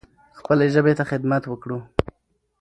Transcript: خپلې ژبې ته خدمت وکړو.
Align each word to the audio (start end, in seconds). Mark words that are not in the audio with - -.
خپلې 0.39 0.65
ژبې 0.73 0.93
ته 0.99 1.03
خدمت 1.11 1.43
وکړو. 1.47 1.79